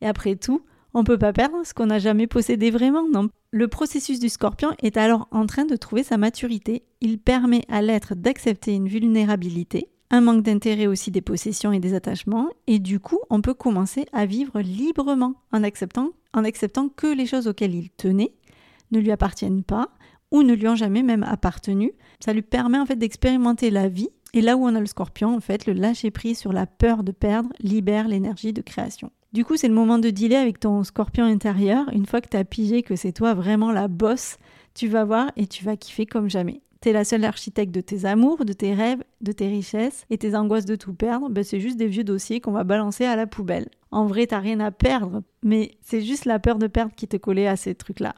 Et 0.00 0.06
après 0.06 0.34
tout, 0.36 0.62
on 0.94 1.00
ne 1.00 1.04
peut 1.04 1.18
pas 1.18 1.34
perdre 1.34 1.58
ce 1.64 1.74
qu'on 1.74 1.86
n'a 1.86 1.98
jamais 1.98 2.26
possédé 2.26 2.70
vraiment, 2.70 3.06
non? 3.06 3.28
Le 3.50 3.68
processus 3.68 4.18
du 4.18 4.30
scorpion 4.30 4.70
est 4.82 4.96
alors 4.96 5.28
en 5.30 5.44
train 5.44 5.66
de 5.66 5.76
trouver 5.76 6.02
sa 6.02 6.16
maturité. 6.16 6.84
Il 7.02 7.18
permet 7.18 7.62
à 7.68 7.82
l'être 7.82 8.14
d'accepter 8.14 8.74
une 8.74 8.88
vulnérabilité, 8.88 9.90
un 10.10 10.22
manque 10.22 10.42
d'intérêt 10.42 10.86
aussi 10.86 11.10
des 11.10 11.20
possessions 11.20 11.72
et 11.72 11.80
des 11.80 11.92
attachements, 11.92 12.48
et 12.66 12.78
du 12.78 12.98
coup, 12.98 13.18
on 13.28 13.42
peut 13.42 13.54
commencer 13.54 14.06
à 14.12 14.24
vivre 14.24 14.60
librement 14.60 15.34
en 15.52 15.62
acceptant, 15.64 16.12
en 16.32 16.44
acceptant 16.44 16.88
que 16.88 17.08
les 17.08 17.26
choses 17.26 17.46
auxquelles 17.46 17.74
il 17.74 17.90
tenait 17.90 18.32
ne 18.90 18.98
lui 18.98 19.10
appartiennent 19.10 19.64
pas, 19.64 19.90
ou 20.30 20.42
ne 20.42 20.54
lui 20.54 20.68
ont 20.68 20.76
jamais 20.76 21.02
même 21.02 21.22
appartenu. 21.22 21.92
Ça 22.20 22.32
lui 22.32 22.42
permet 22.42 22.78
en 22.78 22.86
fait 22.86 22.96
d'expérimenter 22.96 23.70
la 23.70 23.88
vie. 23.88 24.08
Et 24.34 24.40
là 24.40 24.56
où 24.56 24.64
on 24.64 24.74
a 24.74 24.80
le 24.80 24.86
scorpion, 24.86 25.34
en 25.34 25.40
fait, 25.40 25.66
le 25.66 25.72
lâcher 25.72 26.10
prise 26.10 26.38
sur 26.38 26.52
la 26.52 26.66
peur 26.66 27.04
de 27.04 27.12
perdre 27.12 27.50
libère 27.60 28.08
l'énergie 28.08 28.52
de 28.52 28.60
création. 28.60 29.10
Du 29.32 29.44
coup, 29.44 29.56
c'est 29.56 29.68
le 29.68 29.74
moment 29.74 29.98
de 29.98 30.10
dealer 30.10 30.36
avec 30.36 30.60
ton 30.60 30.82
scorpion 30.82 31.24
intérieur. 31.24 31.86
Une 31.92 32.06
fois 32.06 32.20
que 32.20 32.28
tu 32.28 32.36
as 32.36 32.44
pigé 32.44 32.82
que 32.82 32.96
c'est 32.96 33.12
toi 33.12 33.34
vraiment 33.34 33.72
la 33.72 33.88
bosse, 33.88 34.36
tu 34.74 34.88
vas 34.88 35.04
voir 35.04 35.30
et 35.36 35.46
tu 35.46 35.64
vas 35.64 35.76
kiffer 35.76 36.06
comme 36.06 36.28
jamais. 36.28 36.60
Tu 36.82 36.90
es 36.90 36.92
la 36.92 37.04
seule 37.04 37.24
architecte 37.24 37.74
de 37.74 37.80
tes 37.80 38.04
amours, 38.04 38.44
de 38.44 38.52
tes 38.52 38.74
rêves, 38.74 39.02
de 39.22 39.32
tes 39.32 39.48
richesses 39.48 40.04
et 40.10 40.18
tes 40.18 40.36
angoisses 40.36 40.66
de 40.66 40.76
tout 40.76 40.92
perdre, 40.92 41.30
ben 41.30 41.42
c'est 41.42 41.60
juste 41.60 41.78
des 41.78 41.86
vieux 41.86 42.04
dossiers 42.04 42.40
qu'on 42.40 42.52
va 42.52 42.64
balancer 42.64 43.04
à 43.04 43.16
la 43.16 43.26
poubelle. 43.26 43.68
En 43.90 44.06
vrai, 44.06 44.26
t'as 44.26 44.38
rien 44.38 44.60
à 44.60 44.70
perdre, 44.70 45.22
mais 45.42 45.72
c'est 45.80 46.02
juste 46.02 46.26
la 46.26 46.38
peur 46.38 46.58
de 46.58 46.66
perdre 46.66 46.94
qui 46.94 47.08
te 47.08 47.16
collait 47.16 47.46
à 47.46 47.56
ces 47.56 47.74
trucs-là 47.74 48.14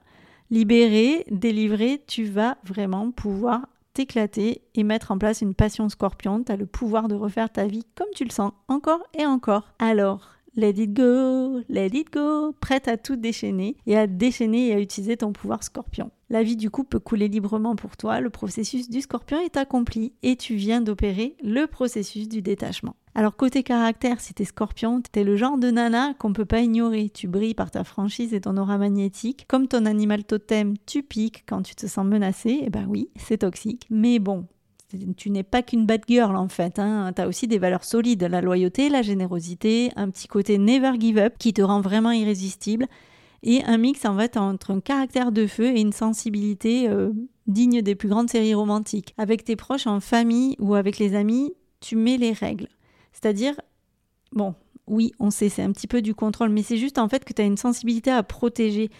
libéré, 0.51 1.25
délivré, 1.31 2.03
tu 2.07 2.25
vas 2.25 2.57
vraiment 2.65 3.11
pouvoir 3.11 3.67
t'éclater 3.95 4.63
et 4.75 4.85
mettre 4.85 5.11
en 5.11 5.19
place 5.19 5.41
une 5.41 5.55
passion 5.55 5.89
scorpion. 5.89 6.43
Tu 6.45 6.53
as 6.53 6.57
le 6.57 6.67
pouvoir 6.67 7.09
de 7.09 7.15
refaire 7.15 7.51
ta 7.51 7.67
vie 7.67 7.85
comme 7.95 8.07
tu 8.15 8.25
le 8.25 8.31
sens, 8.31 8.53
encore 8.69 9.03
et 9.19 9.27
encore. 9.27 9.73
Alors, 9.79 10.37
let 10.57 10.71
it 10.71 10.93
go, 10.93 11.61
let 11.69 11.89
it 11.89 12.13
go, 12.13 12.53
prête 12.61 12.89
à 12.89 12.97
tout 12.97 13.17
déchaîner 13.17 13.77
et 13.87 13.97
à 13.97 14.07
déchaîner 14.07 14.69
et 14.69 14.75
à 14.75 14.81
utiliser 14.81 15.17
ton 15.17 15.33
pouvoir 15.33 15.63
scorpion. 15.63 16.11
La 16.31 16.43
vie 16.43 16.57
du 16.57 16.71
coup 16.71 16.85
peut 16.85 16.99
couler 16.99 17.29
librement 17.29 17.75
pour 17.75 17.97
toi, 17.97 18.21
le 18.21 18.31
processus 18.31 18.91
du 18.91 19.01
scorpion 19.01 19.41
est 19.41 19.57
accompli 19.57 20.13
et 20.23 20.37
tu 20.37 20.57
viens 20.57 20.81
d'opérer 20.81 21.37
le 21.43 21.67
processus 21.67 22.29
du 22.29 22.43
détachement. 22.43 22.97
Alors 23.19 23.35
côté 23.35 23.65
caractère, 23.65 24.21
si 24.21 24.33
t'es 24.33 24.45
scorpion, 24.45 25.03
t'es 25.03 25.25
le 25.25 25.35
genre 25.35 25.59
de 25.59 25.73
nana 25.73 26.15
qu'on 26.21 26.33
peut 26.33 26.45
pas 26.45 26.61
ignorer. 26.61 27.11
Tu 27.13 27.27
brilles 27.27 27.53
par 27.53 27.73
ta 27.73 27.83
franchise 27.83 28.33
et 28.33 28.41
ton 28.41 28.57
aura 28.57 28.79
magnétique. 28.79 29.45
Comme 29.49 29.67
ton 29.67 29.87
animal 29.87 30.23
totem, 30.23 30.75
tu 30.87 31.03
piques 31.03 31.43
quand 31.45 31.63
tu 31.63 31.75
te 31.75 31.89
sens 31.89 32.07
menacé. 32.07 32.61
Eh 32.63 32.71
ben 32.71 32.87
oui, 32.89 33.11
c'est 33.17 33.39
toxique. 33.39 33.89
Mais 33.91 34.21
bon, 34.21 34.47
tu 35.17 35.31
n'es 35.31 35.43
pas 35.43 35.63
qu'une 35.63 35.85
bad 35.85 36.03
girl 36.07 36.37
en 36.37 36.47
fait. 36.47 36.79
Hein. 36.79 37.13
Tu 37.13 37.21
as 37.21 37.27
aussi 37.27 37.49
des 37.49 37.59
valeurs 37.59 37.83
solides, 37.83 38.23
la 38.23 38.41
loyauté, 38.41 38.89
la 38.89 39.03
générosité, 39.03 39.91
un 39.97 40.11
petit 40.11 40.29
côté 40.29 40.57
never 40.57 40.93
give 40.97 41.19
up 41.19 41.35
qui 41.41 41.53
te 41.53 41.61
rend 41.61 41.81
vraiment 41.81 42.13
irrésistible 42.13 42.87
et 43.43 43.65
un 43.65 43.79
mix 43.79 44.05
en 44.05 44.17
fait 44.17 44.37
entre 44.37 44.71
un 44.71 44.79
caractère 44.79 45.33
de 45.33 45.49
feu 45.49 45.77
et 45.77 45.81
une 45.81 45.93
sensibilité 45.93 46.89
euh, 46.89 47.11
digne 47.49 47.83
des 47.83 47.97
plus 47.97 48.11
grandes 48.11 48.31
séries 48.31 48.55
romantiques. 48.55 49.13
Avec 49.19 49.43
tes 49.43 49.57
proches 49.57 49.89
en 49.89 49.99
famille 49.99 50.55
ou 50.61 50.77
avec 50.77 51.01
les 51.01 51.17
amis, 51.17 51.53
tu 51.81 51.97
mets 51.97 52.17
les 52.17 52.31
règles. 52.31 52.69
C'est-à-dire, 53.13 53.61
bon, 54.33 54.55
oui, 54.87 55.13
on 55.19 55.31
sait, 55.31 55.49
c'est 55.49 55.63
un 55.63 55.73
petit 55.73 55.87
peu 55.87 56.03
du 56.03 56.15
contrôle, 56.15 56.51
mais 56.51 56.63
c'est 56.63 56.77
juste 56.77 56.99
en 56.99 57.09
fait 57.09 57.25
que 57.25 57.33
tu 57.33 57.43
as 57.43 57.45
une 57.45 57.57
sensibilité 57.57 58.11
à 58.11 58.23
protéger. 58.23 58.91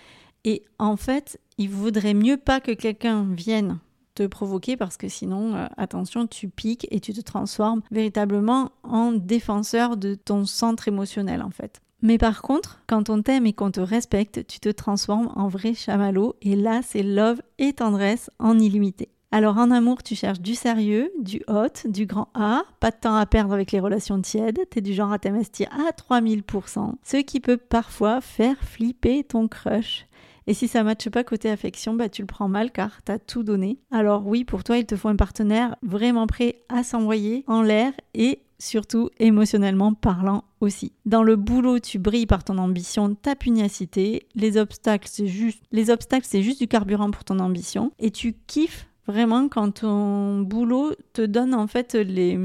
Et 0.45 0.63
en 0.79 0.97
fait, 0.97 1.41
il 1.57 1.71
vaudrait 1.71 2.15
mieux 2.15 2.37
pas 2.37 2.61
que 2.61 2.73
quelqu'un 2.73 3.27
vienne 3.33 3.79
te 4.15 4.27
provoquer 4.27 4.77
parce 4.77 4.97
que 4.97 5.09
sinon, 5.09 5.55
euh, 5.55 5.67
attention, 5.77 6.27
tu 6.27 6.49
piques 6.49 6.87
et 6.91 7.01
tu 7.01 7.13
te 7.13 7.21
transformes 7.21 7.83
véritablement 7.91 8.73
en 8.83 9.13
défenseur 9.13 9.97
de 9.97 10.15
ton 10.15 10.45
centre 10.45 10.89
émotionnel 10.89 11.43
en 11.43 11.51
fait. 11.51 11.81
Mais 12.01 12.19
par 12.19 12.43
contre, 12.43 12.81
quand 12.87 13.11
on 13.11 13.23
t'aime 13.23 13.47
et 13.47 13.53
qu'on 13.53 13.71
te 13.71 13.81
respecte, 13.81 14.47
tu 14.47 14.61
te 14.61 14.69
transformes 14.69 15.33
en 15.35 15.49
vrai 15.49 15.75
chamallow 15.75 16.37
et 16.43 16.55
là, 16.57 16.81
c'est 16.83 17.03
love 17.03 17.41
et 17.59 17.73
tendresse 17.73 18.31
en 18.39 18.59
illimité. 18.59 19.09
Alors 19.31 19.59
en 19.59 19.71
amour, 19.71 20.03
tu 20.03 20.15
cherches 20.15 20.41
du 20.41 20.55
sérieux, 20.55 21.13
du 21.21 21.43
hot, 21.49 21.87
du 21.87 22.07
grand 22.07 22.29
A, 22.33 22.63
pas 22.81 22.91
de 22.91 22.97
temps 22.97 23.17
à 23.17 23.27
perdre 23.27 23.53
avec 23.53 23.73
les 23.73 23.81
relations 23.81 24.21
tièdes, 24.23 24.61
t'es 24.71 24.81
du 24.81 24.95
genre 24.95 25.13
à 25.13 25.19
t'investir 25.19 25.69
à 25.71 25.91
3000%, 25.93 26.95
ce 27.03 27.17
qui 27.19 27.41
peut 27.41 27.59
parfois 27.59 28.23
faire 28.23 28.57
flipper 28.63 29.25
ton 29.25 29.47
crush. 29.47 30.07
Et 30.47 30.55
si 30.55 30.67
ça 30.67 30.83
matche 30.83 31.11
pas 31.11 31.25
côté 31.25 31.51
affection, 31.51 31.93
bah 31.93 32.09
tu 32.09 32.23
le 32.23 32.27
prends 32.27 32.49
mal 32.49 32.73
car 32.73 33.03
t'as 33.03 33.19
tout 33.19 33.43
donné. 33.43 33.79
Alors 33.91 34.27
oui, 34.27 34.45
pour 34.45 34.65
toi, 34.65 34.79
il 34.79 34.87
te 34.87 34.97
faut 34.97 35.09
un 35.09 35.17
partenaire 35.17 35.77
vraiment 35.83 36.27
prêt 36.27 36.63
à 36.71 36.83
s'envoyer 36.83 37.45
en 37.49 37.61
l'air 37.61 37.93
et 38.15 38.41
surtout 38.59 39.11
émotionnellement 39.19 39.93
parlant 39.93 40.45
aussi. 40.63 40.93
Dans 41.05 41.23
le 41.23 41.37
boulot, 41.37 41.81
tu 41.81 41.99
brilles 41.99 42.27
par 42.27 42.45
ton 42.45 42.57
ambition, 42.57 43.15
ta 43.15 43.37
pugnacité. 43.37 44.27
Les 44.35 44.57
obstacles, 44.57 45.09
c'est 45.11 45.27
juste, 45.27 45.63
les 45.71 45.91
obstacles, 45.91 46.27
c'est 46.27 46.43
juste 46.43 46.61
du 46.61 46.67
carburant 46.67 47.11
pour 47.11 47.25
ton 47.25 47.41
ambition. 47.41 47.93
Et 47.99 48.11
tu 48.11 48.35
kiffes 48.47 48.89
vraiment 49.09 49.49
quand 49.49 49.81
ton 49.81 50.41
boulot 50.41 50.93
te 51.13 51.23
donne 51.23 51.55
en 51.55 51.67
fait 51.67 51.95
les, 51.95 52.39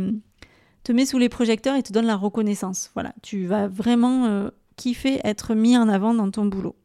te 0.83 0.91
met 0.91 1.05
sous 1.05 1.17
les 1.17 1.29
projecteurs 1.29 1.75
et 1.75 1.83
te 1.83 1.93
donne 1.93 2.05
la 2.05 2.15
reconnaissance. 2.15 2.89
Voilà, 2.93 3.13
tu 3.21 3.45
vas 3.45 3.67
vraiment 3.67 4.25
euh, 4.25 4.49
kiffer 4.75 5.19
être 5.23 5.53
mis 5.53 5.77
en 5.77 5.89
avant 5.89 6.13
dans 6.13 6.31
ton 6.31 6.45
boulot. 6.45 6.75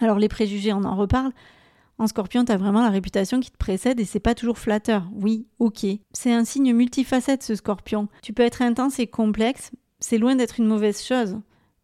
Alors 0.00 0.18
les 0.18 0.28
préjugés, 0.28 0.72
on 0.72 0.84
en 0.84 0.96
reparle. 0.96 1.32
En 1.98 2.06
scorpion, 2.06 2.44
tu 2.44 2.52
as 2.52 2.56
vraiment 2.56 2.82
la 2.82 2.88
réputation 2.88 3.40
qui 3.40 3.50
te 3.50 3.58
précède 3.58 4.00
et 4.00 4.04
c'est 4.04 4.20
pas 4.20 4.34
toujours 4.34 4.58
flatteur. 4.58 5.06
Oui, 5.12 5.46
ok. 5.58 5.84
C'est 6.12 6.32
un 6.32 6.44
signe 6.44 6.72
multifacette 6.72 7.42
ce 7.42 7.54
scorpion. 7.54 8.08
Tu 8.22 8.32
peux 8.32 8.42
être 8.42 8.62
intense 8.62 8.98
et 8.98 9.06
complexe, 9.06 9.70
c'est 9.98 10.16
loin 10.18 10.34
d'être 10.34 10.58
une 10.58 10.66
mauvaise 10.66 11.02
chose. 11.02 11.38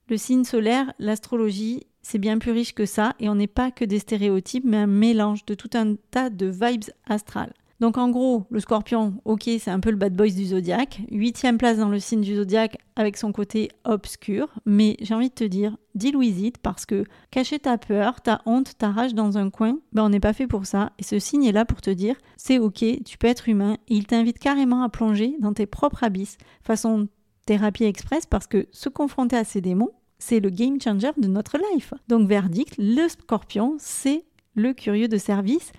Le 0.09 0.17
signe 0.17 0.45
solaire, 0.45 0.93
l'astrologie, 0.99 1.87
c'est 2.09 2.19
bien 2.19 2.39
plus 2.39 2.53
riche 2.53 2.73
que 2.73 2.87
ça 2.87 3.15
et 3.19 3.29
on 3.29 3.35
n'est 3.35 3.49
pas 3.49 3.73
que 3.73 3.85
des 3.85 3.99
stéréotypes 3.99 4.65
mais 4.65 4.77
un 4.77 4.87
mélange 4.87 5.45
de 5.45 5.55
tout 5.55 5.71
un 5.75 5.97
tas 6.13 6.31
de 6.31 6.47
vibes 6.47 6.85
astrales. 7.09 7.53
Donc 7.81 7.99
en 7.99 8.09
gros, 8.09 8.45
le 8.49 8.61
scorpion, 8.61 9.15
ok, 9.25 9.51
c'est 9.59 9.71
un 9.73 9.81
peu 9.81 9.91
le 9.91 9.97
bad 9.97 10.15
boys 10.15 10.29
du 10.29 10.47
zodiaque, 10.47 11.01
huitième 11.11 11.59
place 11.59 11.79
dans 11.79 11.89
le 11.89 11.99
signe 11.99 12.21
du 12.21 12.37
zodiaque 12.37 12.79
avec 12.95 13.17
son 13.17 13.33
côté 13.33 13.71
obscur, 13.85 14.49
mais 14.65 14.97
j'ai 15.01 15.15
envie 15.15 15.31
de 15.31 15.35
te 15.35 15.45
dire, 15.45 15.77
deal 15.97 16.17
with 16.17 16.41
it 16.41 16.59
parce 16.59 16.87
que 16.87 17.05
cacher 17.33 17.59
ta 17.59 17.77
peur, 17.77 18.21
ta 18.23 18.41
honte, 18.47 18.79
ta 18.79 18.93
rage 18.93 19.13
dans 19.13 19.37
un 19.37 19.51
coin, 19.51 19.79
ben 19.93 20.05
on 20.05 20.09
n'est 20.09 20.21
pas 20.21 20.33
fait 20.33 20.47
pour 20.47 20.65
ça. 20.65 20.93
Et 21.01 21.03
ce 21.03 21.19
signe 21.19 21.45
est 21.45 21.53
là 21.53 21.65
pour 21.65 21.81
te 21.81 21.91
dire, 21.91 22.15
c'est 22.37 22.61
ok, 22.61 22.85
tu 23.05 23.19
peux 23.19 23.27
être 23.27 23.49
humain 23.49 23.79
et 23.89 23.95
il 23.97 24.07
t'invite 24.07 24.39
carrément 24.39 24.85
à 24.85 24.89
plonger 24.89 25.35
dans 25.41 25.53
tes 25.53 25.67
propres 25.67 26.05
abysses, 26.05 26.39
façon 26.63 27.09
thérapie 27.47 27.85
express 27.85 28.27
parce 28.27 28.47
que 28.47 28.69
se 28.71 28.89
confronter 28.89 29.37
à 29.37 29.45
ces 29.45 29.61
démons, 29.61 29.91
c'est 30.19 30.41
le 30.41 30.51
game 30.51 30.81
changer 30.81 31.11
de 31.17 31.29
notre 31.29 31.59
life. 31.73 31.95
Donc 32.09 32.29
verdict, 32.29 32.75
le 32.79 33.09
scorpion, 33.09 33.77
c'est 33.79 34.25
le 34.55 34.73
curieux 34.73 35.09
de 35.09 35.19
service 35.19 35.73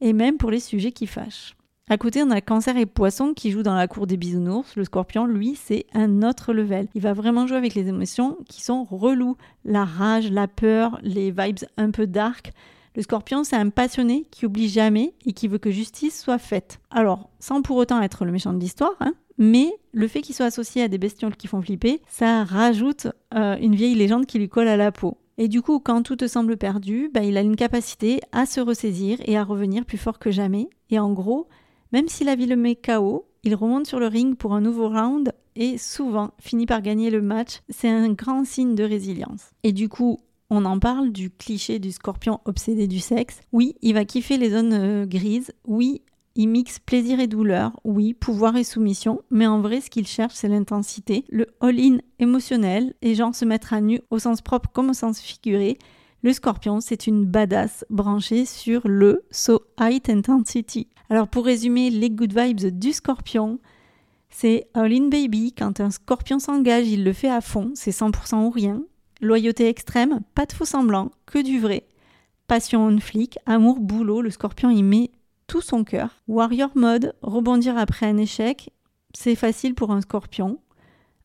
et 0.00 0.12
même 0.12 0.36
pour 0.36 0.50
les 0.50 0.60
sujets 0.60 0.92
qui 0.92 1.06
fâchent. 1.06 1.56
À 1.88 1.98
côté, 1.98 2.22
on 2.22 2.30
a 2.30 2.40
Cancer 2.40 2.76
et 2.76 2.86
Poisson 2.86 3.34
qui 3.34 3.50
jouent 3.50 3.64
dans 3.64 3.74
la 3.74 3.88
cour 3.88 4.06
des 4.06 4.16
bisounours. 4.16 4.76
Le 4.76 4.84
scorpion, 4.84 5.26
lui, 5.26 5.56
c'est 5.56 5.84
un 5.92 6.22
autre 6.22 6.52
level. 6.52 6.86
Il 6.94 7.02
va 7.02 7.12
vraiment 7.12 7.46
jouer 7.46 7.56
avec 7.56 7.74
les 7.74 7.88
émotions 7.88 8.38
qui 8.48 8.62
sont 8.62 8.84
reloues. 8.84 9.36
La 9.64 9.84
rage, 9.84 10.30
la 10.30 10.48
peur, 10.48 10.98
les 11.02 11.30
vibes 11.32 11.58
un 11.76 11.90
peu 11.90 12.06
dark. 12.06 12.52
Le 12.94 13.02
scorpion, 13.02 13.42
c'est 13.42 13.56
un 13.56 13.70
passionné 13.70 14.26
qui 14.30 14.46
oublie 14.46 14.68
jamais 14.68 15.14
et 15.26 15.32
qui 15.32 15.48
veut 15.48 15.58
que 15.58 15.70
justice 15.70 16.20
soit 16.20 16.38
faite. 16.38 16.78
Alors, 16.90 17.30
sans 17.40 17.62
pour 17.62 17.76
autant 17.76 18.00
être 18.00 18.24
le 18.24 18.32
méchant 18.32 18.52
de 18.52 18.60
l'histoire, 18.60 18.94
hein, 19.00 19.14
mais 19.42 19.74
le 19.90 20.06
fait 20.06 20.20
qu'il 20.20 20.36
soit 20.36 20.46
associé 20.46 20.82
à 20.82 20.88
des 20.88 20.98
bestioles 20.98 21.34
qui 21.34 21.48
font 21.48 21.60
flipper, 21.60 22.00
ça 22.06 22.44
rajoute 22.44 23.08
euh, 23.34 23.56
une 23.60 23.74
vieille 23.74 23.96
légende 23.96 24.24
qui 24.24 24.38
lui 24.38 24.48
colle 24.48 24.68
à 24.68 24.76
la 24.76 24.92
peau. 24.92 25.18
Et 25.36 25.48
du 25.48 25.62
coup, 25.62 25.80
quand 25.80 26.04
tout 26.04 26.14
te 26.14 26.28
semble 26.28 26.56
perdu, 26.56 27.10
bah, 27.12 27.24
il 27.24 27.36
a 27.36 27.40
une 27.40 27.56
capacité 27.56 28.20
à 28.30 28.46
se 28.46 28.60
ressaisir 28.60 29.18
et 29.24 29.36
à 29.36 29.42
revenir 29.42 29.84
plus 29.84 29.98
fort 29.98 30.20
que 30.20 30.30
jamais. 30.30 30.68
Et 30.90 31.00
en 31.00 31.12
gros, 31.12 31.48
même 31.90 32.06
si 32.06 32.22
la 32.22 32.36
vie 32.36 32.46
le 32.46 32.54
met 32.54 32.76
KO, 32.76 33.26
il 33.42 33.56
remonte 33.56 33.88
sur 33.88 33.98
le 33.98 34.06
ring 34.06 34.36
pour 34.36 34.54
un 34.54 34.60
nouveau 34.60 34.88
round 34.88 35.32
et 35.56 35.76
souvent 35.76 36.30
finit 36.38 36.66
par 36.66 36.80
gagner 36.80 37.10
le 37.10 37.20
match. 37.20 37.62
C'est 37.68 37.88
un 37.88 38.12
grand 38.12 38.44
signe 38.44 38.76
de 38.76 38.84
résilience. 38.84 39.50
Et 39.64 39.72
du 39.72 39.88
coup, 39.88 40.20
on 40.50 40.64
en 40.64 40.78
parle 40.78 41.10
du 41.10 41.30
cliché 41.30 41.80
du 41.80 41.90
scorpion 41.90 42.38
obsédé 42.44 42.86
du 42.86 43.00
sexe. 43.00 43.40
Oui, 43.50 43.74
il 43.82 43.94
va 43.94 44.04
kiffer 44.04 44.36
les 44.36 44.50
zones 44.50 44.72
euh, 44.72 45.04
grises. 45.04 45.50
Oui, 45.66 46.02
il 46.34 46.48
mixe 46.48 46.78
plaisir 46.78 47.20
et 47.20 47.26
douleur, 47.26 47.78
oui, 47.84 48.14
pouvoir 48.14 48.56
et 48.56 48.64
soumission, 48.64 49.22
mais 49.30 49.46
en 49.46 49.60
vrai, 49.60 49.80
ce 49.80 49.90
qu'il 49.90 50.06
cherche, 50.06 50.34
c'est 50.34 50.48
l'intensité, 50.48 51.24
le 51.28 51.46
all-in 51.60 51.98
émotionnel, 52.18 52.94
et 53.02 53.14
genre 53.14 53.34
se 53.34 53.44
mettre 53.44 53.72
à 53.74 53.80
nu 53.80 54.00
au 54.10 54.18
sens 54.18 54.40
propre 54.40 54.70
comme 54.72 54.90
au 54.90 54.94
sens 54.94 55.20
figuré. 55.20 55.78
Le 56.22 56.32
scorpion, 56.32 56.80
c'est 56.80 57.06
une 57.06 57.26
badass 57.26 57.84
branchée 57.90 58.46
sur 58.46 58.82
le 58.86 59.24
So 59.30 59.62
High 59.80 60.08
Intensity. 60.08 60.88
Alors 61.10 61.28
pour 61.28 61.44
résumer 61.44 61.90
les 61.90 62.10
good 62.10 62.38
vibes 62.38 62.78
du 62.78 62.92
scorpion, 62.92 63.58
c'est 64.30 64.68
all-in 64.72 65.08
baby, 65.08 65.52
quand 65.52 65.80
un 65.80 65.90
scorpion 65.90 66.38
s'engage, 66.38 66.88
il 66.88 67.04
le 67.04 67.12
fait 67.12 67.28
à 67.28 67.40
fond, 67.40 67.72
c'est 67.74 67.90
100% 67.90 68.46
ou 68.46 68.50
rien. 68.50 68.82
Loyauté 69.20 69.68
extrême, 69.68 70.20
pas 70.34 70.46
de 70.46 70.52
faux 70.52 70.64
semblant, 70.64 71.10
que 71.26 71.42
du 71.42 71.60
vrai. 71.60 71.86
Passion 72.46 72.86
on 72.86 72.98
flic, 72.98 73.38
amour, 73.46 73.78
boulot, 73.78 74.22
le 74.22 74.30
scorpion 74.30 74.70
y 74.70 74.82
met 74.82 75.10
tout 75.46 75.60
son 75.60 75.84
cœur. 75.84 76.22
Warrior 76.28 76.70
mode, 76.74 77.14
rebondir 77.22 77.76
après 77.76 78.06
un 78.06 78.16
échec, 78.16 78.70
c'est 79.14 79.34
facile 79.34 79.74
pour 79.74 79.90
un 79.90 80.00
scorpion. 80.00 80.58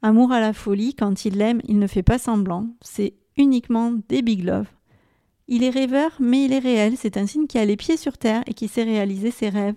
Amour 0.02 0.32
à 0.32 0.40
la 0.40 0.54
folie, 0.54 0.94
quand 0.94 1.26
il 1.26 1.38
l'aime, 1.38 1.62
il 1.66 1.80
ne 1.80 1.88
fait 1.88 2.04
pas 2.04 2.18
semblant, 2.18 2.68
c'est 2.82 3.16
uniquement 3.38 3.92
des 4.10 4.22
big 4.22 4.44
love. 4.44 4.68
Il 5.48 5.64
est 5.64 5.70
rêveur, 5.70 6.12
mais 6.20 6.46
il 6.46 6.54
est 6.54 6.60
réel, 6.60 6.96
c'est 6.98 7.18
un 7.18 7.26
signe 7.26 7.48
qui 7.48 7.58
a 7.58 7.66
les 7.66 7.78
pieds 7.78 7.98
sur 7.98 8.18
terre 8.18 8.44
et 8.48 8.54
qui 8.54 8.68
sait 8.68 8.84
réaliser 8.84 9.32
ses 9.32 9.50
rêves. 9.50 9.76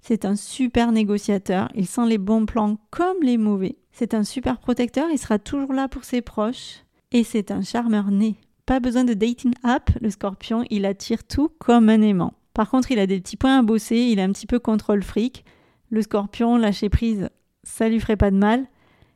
C'est 0.00 0.24
un 0.24 0.36
super 0.36 0.92
négociateur, 0.92 1.70
il 1.74 1.86
sent 1.86 2.06
les 2.06 2.18
bons 2.18 2.46
plans 2.46 2.76
comme 2.90 3.22
les 3.22 3.38
mauvais. 3.38 3.76
C'est 3.92 4.12
un 4.12 4.24
super 4.24 4.58
protecteur, 4.58 5.08
il 5.10 5.18
sera 5.18 5.38
toujours 5.38 5.72
là 5.72 5.88
pour 5.88 6.04
ses 6.04 6.20
proches. 6.20 6.84
Et 7.12 7.22
c'est 7.22 7.52
un 7.52 7.62
charmeur 7.62 8.10
né. 8.10 8.34
Pas 8.66 8.80
besoin 8.80 9.04
de 9.04 9.14
dating 9.14 9.54
app, 9.62 9.90
le 10.00 10.10
scorpion, 10.10 10.64
il 10.68 10.84
attire 10.84 11.24
tout 11.24 11.50
comme 11.58 11.88
un 11.88 12.02
aimant. 12.02 12.34
Par 12.54 12.70
contre, 12.70 12.92
il 12.92 12.98
a 12.98 13.06
des 13.06 13.20
petits 13.20 13.36
points 13.36 13.58
à 13.58 13.62
bosser, 13.62 13.96
il 13.96 14.18
est 14.18 14.22
un 14.22 14.32
petit 14.32 14.46
peu 14.46 14.58
contrôle 14.58 15.02
fric. 15.02 15.44
Le 15.90 16.02
scorpion, 16.02 16.56
lâcher 16.56 16.88
prise, 16.88 17.28
ça 17.64 17.88
lui 17.88 18.00
ferait 18.00 18.16
pas 18.16 18.30
de 18.30 18.36
mal. 18.36 18.66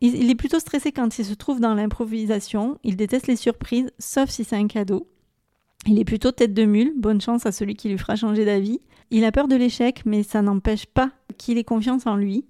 Il 0.01 0.31
est 0.31 0.37
plutôt 0.37 0.61
stressé 0.61 0.93
quand 0.93 1.19
il 1.19 1.25
se 1.25 1.35
trouve 1.35 1.61
dans 1.61 1.75
l'improvisation. 1.75 2.79
Il 2.85 2.97
déteste 2.97 3.27
les 3.27 3.37
surprises, 3.37 3.91
sauf 3.99 4.29
si 4.29 4.45
c'est 4.45 4.57
un 4.57 4.69
cadeau. 4.69 5.09
Il 5.87 5.99
est 5.99 6.05
plutôt 6.05 6.33
tête 6.33 6.55
de 6.55 6.65
mule, 6.65 6.93
bonne 6.97 7.21
chance 7.21 7.47
à 7.47 7.53
celui 7.53 7.75
qui 7.75 7.89
lui 7.89 7.99
fera 7.99 8.15
changer 8.15 8.45
d'avis. 8.45 8.81
Il 9.11 9.25
a 9.25 9.33
peur 9.33 9.49
de 9.49 9.57
l'échec, 9.57 10.03
mais 10.05 10.23
ça 10.23 10.43
n'empêche 10.43 10.87
pas 10.87 11.11
qu'il 11.37 11.59
ait 11.59 11.65
confiance 11.65 12.07
en 12.07 12.17
lui. 12.17 12.45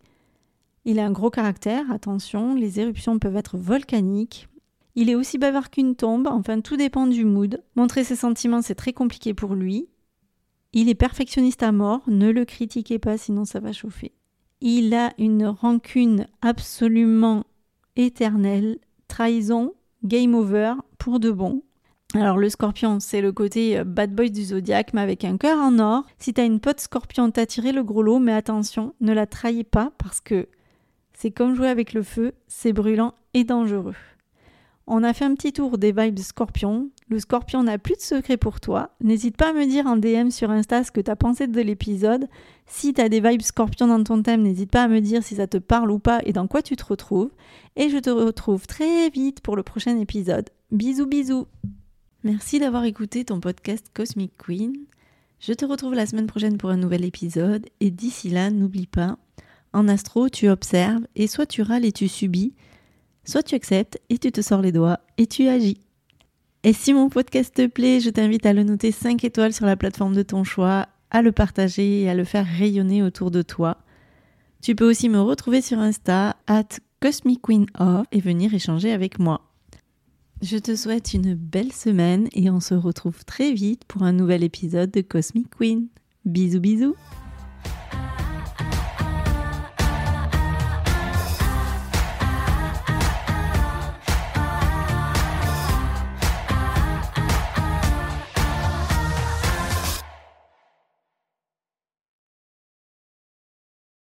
Il 0.84 0.98
a 0.98 1.06
un 1.06 1.12
gros 1.12 1.30
caractère, 1.30 1.90
attention, 1.92 2.54
les 2.54 2.80
éruptions 2.80 3.18
peuvent 3.18 3.36
être 3.36 3.58
volcaniques. 3.58 4.48
Il 4.94 5.10
est 5.10 5.14
aussi 5.14 5.38
bavard 5.38 5.70
qu'une 5.70 5.94
tombe, 5.94 6.26
enfin 6.26 6.60
tout 6.60 6.76
dépend 6.76 7.06
du 7.06 7.24
mood. 7.24 7.62
Montrer 7.76 8.04
ses 8.04 8.16
sentiments, 8.16 8.62
c'est 8.62 8.74
très 8.74 8.92
compliqué 8.92 9.34
pour 9.34 9.54
lui. 9.54 9.88
Il 10.72 10.88
est 10.88 10.94
perfectionniste 10.94 11.62
à 11.62 11.72
mort, 11.72 12.02
ne 12.06 12.30
le 12.30 12.44
critiquez 12.44 12.98
pas 12.98 13.16
sinon 13.16 13.44
ça 13.44 13.60
va 13.60 13.72
chauffer. 13.72 14.12
Il 14.60 14.92
a 14.94 15.12
une 15.18 15.46
rancune 15.46 16.26
absolument 16.42 17.44
éternelle, 17.96 18.78
trahison, 19.06 19.72
game 20.04 20.34
over 20.34 20.74
pour 20.98 21.20
de 21.20 21.30
bon. 21.30 21.62
Alors 22.14 22.38
le 22.38 22.48
scorpion, 22.48 23.00
c'est 23.00 23.20
le 23.20 23.32
côté 23.32 23.78
euh, 23.78 23.84
bad 23.84 24.14
boy 24.14 24.30
du 24.30 24.42
zodiaque, 24.42 24.94
mais 24.94 25.02
avec 25.02 25.24
un 25.24 25.36
cœur 25.36 25.58
en 25.58 25.78
or. 25.78 26.04
Si 26.18 26.32
t'as 26.32 26.46
une 26.46 26.60
pote 26.60 26.80
scorpion, 26.80 27.30
t'as 27.30 27.46
tiré 27.46 27.72
le 27.72 27.82
gros 27.82 28.02
lot, 28.02 28.18
mais 28.18 28.32
attention, 28.32 28.94
ne 29.00 29.12
la 29.12 29.26
trahis 29.26 29.64
pas 29.64 29.92
parce 29.98 30.20
que 30.20 30.48
c'est 31.12 31.30
comme 31.30 31.54
jouer 31.54 31.68
avec 31.68 31.92
le 31.92 32.02
feu, 32.02 32.32
c'est 32.46 32.72
brûlant 32.72 33.14
et 33.34 33.44
dangereux. 33.44 33.96
On 34.90 35.02
a 35.02 35.12
fait 35.12 35.26
un 35.26 35.34
petit 35.34 35.52
tour 35.52 35.76
des 35.76 35.92
vibes 35.92 36.18
scorpion. 36.18 36.88
Le 37.10 37.18
scorpion 37.18 37.62
n'a 37.62 37.76
plus 37.76 37.96
de 37.96 38.00
secret 38.00 38.38
pour 38.38 38.58
toi. 38.58 38.96
N'hésite 39.02 39.36
pas 39.36 39.50
à 39.50 39.52
me 39.52 39.66
dire 39.66 39.86
en 39.86 39.98
DM 39.98 40.30
sur 40.30 40.50
Insta 40.50 40.82
ce 40.82 40.90
que 40.90 41.02
t'as 41.02 41.14
pensé 41.14 41.46
de 41.46 41.60
l'épisode. 41.60 42.26
Si 42.64 42.94
t'as 42.94 43.10
des 43.10 43.20
vibes 43.20 43.42
scorpion 43.42 43.86
dans 43.86 44.02
ton 44.02 44.22
thème, 44.22 44.40
n'hésite 44.40 44.70
pas 44.70 44.84
à 44.84 44.88
me 44.88 45.00
dire 45.00 45.22
si 45.22 45.34
ça 45.34 45.46
te 45.46 45.58
parle 45.58 45.90
ou 45.90 45.98
pas 45.98 46.22
et 46.24 46.32
dans 46.32 46.46
quoi 46.46 46.62
tu 46.62 46.74
te 46.74 46.86
retrouves. 46.86 47.30
Et 47.76 47.90
je 47.90 47.98
te 47.98 48.08
retrouve 48.08 48.66
très 48.66 49.10
vite 49.10 49.42
pour 49.42 49.56
le 49.56 49.62
prochain 49.62 49.98
épisode. 49.98 50.48
Bisous 50.70 51.06
bisous 51.06 51.46
Merci 52.24 52.58
d'avoir 52.58 52.84
écouté 52.84 53.26
ton 53.26 53.40
podcast 53.40 53.84
Cosmic 53.92 54.32
Queen. 54.38 54.72
Je 55.38 55.52
te 55.52 55.66
retrouve 55.66 55.96
la 55.96 56.06
semaine 56.06 56.26
prochaine 56.26 56.56
pour 56.56 56.70
un 56.70 56.78
nouvel 56.78 57.04
épisode 57.04 57.66
et 57.80 57.90
d'ici 57.90 58.30
là, 58.30 58.50
n'oublie 58.50 58.86
pas, 58.86 59.18
en 59.74 59.86
astro, 59.86 60.30
tu 60.30 60.48
observes 60.48 61.06
et 61.14 61.26
soit 61.26 61.46
tu 61.46 61.60
râles 61.60 61.84
et 61.84 61.92
tu 61.92 62.08
subis, 62.08 62.54
soit 63.28 63.42
tu 63.42 63.54
acceptes 63.54 64.00
et 64.08 64.16
tu 64.16 64.32
te 64.32 64.40
sors 64.40 64.62
les 64.62 64.72
doigts 64.72 65.00
et 65.18 65.26
tu 65.26 65.48
agis. 65.48 65.78
Et 66.64 66.72
si 66.72 66.94
mon 66.94 67.10
podcast 67.10 67.54
te 67.54 67.66
plaît, 67.66 68.00
je 68.00 68.08
t'invite 68.08 68.46
à 68.46 68.54
le 68.54 68.62
noter 68.62 68.90
5 68.90 69.22
étoiles 69.22 69.52
sur 69.52 69.66
la 69.66 69.76
plateforme 69.76 70.14
de 70.14 70.22
ton 70.22 70.44
choix, 70.44 70.88
à 71.10 71.20
le 71.20 71.30
partager 71.30 72.02
et 72.02 72.08
à 72.08 72.14
le 72.14 72.24
faire 72.24 72.46
rayonner 72.46 73.02
autour 73.02 73.30
de 73.30 73.42
toi. 73.42 73.78
Tu 74.62 74.74
peux 74.74 74.88
aussi 74.88 75.10
me 75.10 75.20
retrouver 75.20 75.60
sur 75.60 75.78
Insta, 75.78 76.36
at 76.46 76.68
Cosmic 77.00 77.42
Queen 77.42 77.66
et 78.12 78.20
venir 78.20 78.54
échanger 78.54 78.92
avec 78.92 79.18
moi. 79.18 79.42
Je 80.40 80.56
te 80.56 80.74
souhaite 80.74 81.12
une 81.12 81.34
belle 81.34 81.72
semaine 81.72 82.28
et 82.32 82.50
on 82.50 82.60
se 82.60 82.74
retrouve 82.74 83.24
très 83.24 83.52
vite 83.52 83.84
pour 83.86 84.04
un 84.04 84.12
nouvel 84.12 84.42
épisode 84.42 84.90
de 84.90 85.02
Cosmic 85.02 85.50
Queen. 85.50 85.88
Bisous 86.24 86.60
bisous 86.60 86.96